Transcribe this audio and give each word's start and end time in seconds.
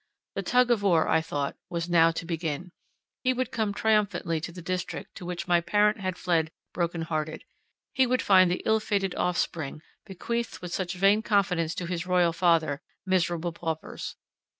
The 0.33 0.41
tug 0.41 0.71
of 0.71 0.81
war, 0.81 1.07
I 1.07 1.21
thought, 1.21 1.57
was 1.69 1.87
now 1.87 2.09
to 2.09 2.25
begin. 2.25 2.71
He 3.23 3.33
would 3.33 3.51
come 3.51 3.71
triumphantly 3.71 4.41
to 4.41 4.51
the 4.51 4.63
district 4.63 5.13
to 5.17 5.27
which 5.27 5.47
my 5.47 5.61
parent 5.61 5.99
had 5.99 6.17
fled 6.17 6.49
broken 6.73 7.03
hearted; 7.03 7.43
he 7.93 8.07
would 8.07 8.23
find 8.23 8.49
the 8.49 8.63
ill 8.65 8.79
fated 8.79 9.13
offspring, 9.13 9.83
bequeathed 10.07 10.57
with 10.59 10.73
such 10.73 10.95
vain 10.95 11.21
confidence 11.21 11.75
to 11.75 11.85
his 11.85 12.07
royal 12.07 12.33
father, 12.33 12.81
miserable 13.05 13.51
paupers. 13.53 14.15